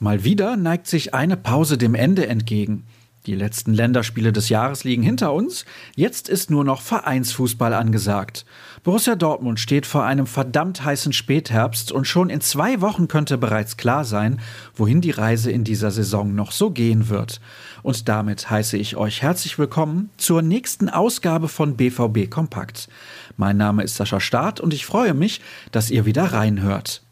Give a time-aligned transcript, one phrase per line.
[0.00, 2.86] Mal wieder neigt sich eine Pause dem Ende entgegen.
[3.26, 5.64] Die letzten Länderspiele des Jahres liegen hinter uns.
[5.96, 8.46] Jetzt ist nur noch Vereinsfußball angesagt.
[8.84, 13.76] Borussia Dortmund steht vor einem verdammt heißen Spätherbst und schon in zwei Wochen könnte bereits
[13.76, 14.40] klar sein,
[14.72, 17.40] wohin die Reise in dieser Saison noch so gehen wird.
[17.82, 22.88] Und damit heiße ich euch herzlich willkommen zur nächsten Ausgabe von BVB Kompakt.
[23.36, 25.40] Mein Name ist Sascha Staat und ich freue mich,
[25.72, 27.02] dass ihr wieder reinhört.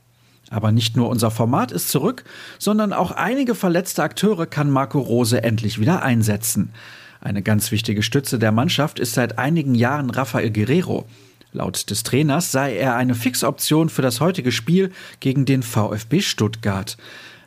[0.51, 2.25] Aber nicht nur unser Format ist zurück,
[2.59, 6.73] sondern auch einige verletzte Akteure kann Marco Rose endlich wieder einsetzen.
[7.21, 11.07] Eine ganz wichtige Stütze der Mannschaft ist seit einigen Jahren Rafael Guerrero.
[11.53, 16.97] Laut des Trainers sei er eine Fixoption für das heutige Spiel gegen den VfB Stuttgart.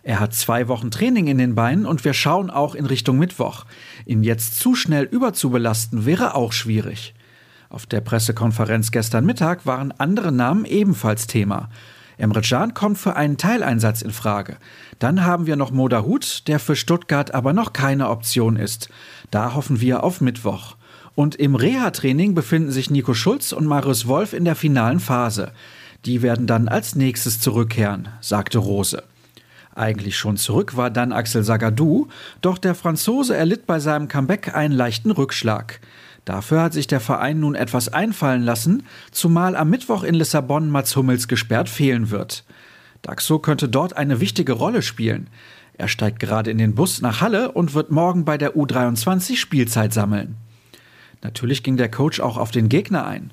[0.04, 3.66] Er hat zwei Wochen Training in den Beinen und wir schauen auch in Richtung Mittwoch.
[4.06, 7.14] Ihn jetzt zu schnell überzubelasten wäre auch schwierig.
[7.70, 11.70] Auf der Pressekonferenz gestern Mittag waren andere Namen ebenfalls Thema.
[12.20, 14.58] Emre Can kommt für einen Teileinsatz in Frage.
[15.00, 18.90] Dann haben wir noch Moda Hut, der für Stuttgart aber noch keine Option ist.
[19.32, 20.76] Da hoffen wir auf Mittwoch.
[21.16, 25.54] Und im Reha-Training befinden sich Nico Schulz und Marius Wolf in der finalen Phase.
[26.06, 29.04] Die werden dann als nächstes zurückkehren, sagte Rose.
[29.76, 32.08] Eigentlich schon zurück war dann Axel Sagadou,
[32.42, 35.80] doch der Franzose erlitt bei seinem Comeback einen leichten Rückschlag.
[36.30, 40.96] Dafür hat sich der Verein nun etwas einfallen lassen, zumal am Mittwoch in Lissabon Mats
[40.96, 42.44] Hummels gesperrt fehlen wird.
[43.02, 45.26] Daxo könnte dort eine wichtige Rolle spielen.
[45.74, 49.92] Er steigt gerade in den Bus nach Halle und wird morgen bei der U23 Spielzeit
[49.92, 50.36] sammeln.
[51.24, 53.32] Natürlich ging der Coach auch auf den Gegner ein.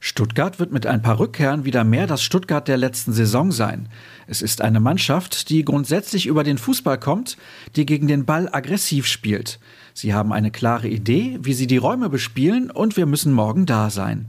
[0.00, 3.88] Stuttgart wird mit ein paar Rückkehren wieder mehr das Stuttgart der letzten Saison sein.
[4.26, 7.36] Es ist eine Mannschaft, die grundsätzlich über den Fußball kommt,
[7.74, 9.58] die gegen den Ball aggressiv spielt.
[9.94, 13.90] Sie haben eine klare Idee, wie sie die Räume bespielen und wir müssen morgen da
[13.90, 14.26] sein.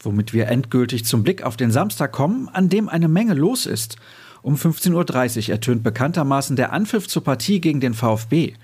[0.00, 3.96] Womit wir endgültig zum Blick auf den Samstag kommen, an dem eine Menge los ist.
[4.40, 8.54] Um 15.30 Uhr ertönt bekanntermaßen der Anpfiff zur Partie gegen den VfB.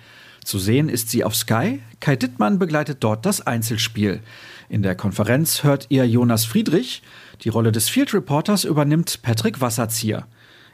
[0.45, 1.81] Zu sehen ist sie auf Sky.
[2.01, 4.21] Kai Dittmann begleitet dort das Einzelspiel.
[4.69, 7.03] In der Konferenz hört ihr Jonas Friedrich.
[7.43, 10.27] Die Rolle des Field Reporters übernimmt Patrick Wasserzieher.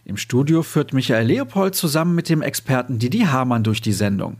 [0.04, 4.38] Im Studio führt Michael Leopold zusammen mit dem Experten Didi Hamann durch die Sendung.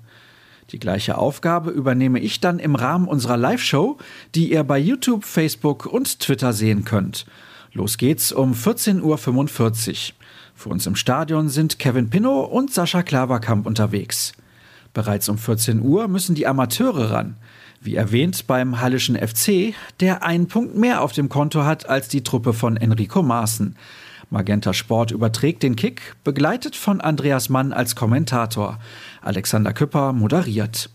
[0.73, 3.99] Die gleiche Aufgabe übernehme ich dann im Rahmen unserer Live-Show,
[4.35, 7.25] die ihr bei YouTube, Facebook und Twitter sehen könnt.
[7.73, 10.15] Los geht's um 14.45 Uhr.
[10.57, 14.33] Für uns im Stadion sind Kevin Pinnow und Sascha Klaverkamp unterwegs.
[14.93, 17.37] Bereits um 14 Uhr müssen die Amateure ran.
[17.81, 22.23] Wie erwähnt beim Hallischen FC, der einen Punkt mehr auf dem Konto hat als die
[22.23, 23.77] Truppe von Enrico Maaßen.
[24.29, 28.79] Magenta Sport überträgt den Kick, begleitet von Andreas Mann als Kommentator.
[29.23, 30.91] Alexander Küpper moderiert.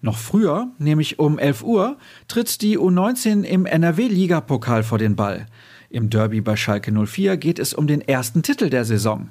[0.00, 1.96] Noch früher, nämlich um 11 Uhr,
[2.28, 5.46] tritt die U19 im NRW-Ligapokal vor den Ball.
[5.90, 9.30] Im Derby bei Schalke 04 geht es um den ersten Titel der Saison.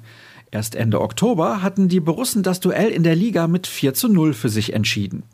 [0.50, 4.32] Erst Ende Oktober hatten die Borussen das Duell in der Liga mit 4 zu 0
[4.32, 5.24] für sich entschieden.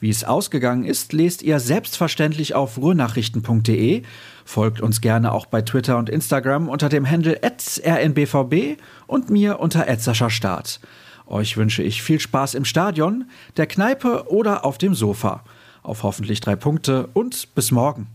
[0.00, 4.02] Wie es ausgegangen ist, lest ihr selbstverständlich auf ruhrnachrichten.de.
[4.44, 8.76] Folgt uns gerne auch bei Twitter und Instagram unter dem Handle rnbvb
[9.08, 9.86] und mir unter
[10.30, 10.80] Start.
[11.26, 13.24] Euch wünsche ich viel Spaß im Stadion,
[13.56, 15.42] der Kneipe oder auf dem Sofa.
[15.82, 18.06] Auf hoffentlich drei Punkte und bis morgen.